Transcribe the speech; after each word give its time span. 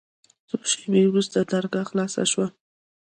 څو 0.49 0.55
شېبې 0.71 1.03
وروسته 1.07 1.37
درګاه 1.51 1.87
خلاصه 1.89 2.21
سوه. 2.31 2.47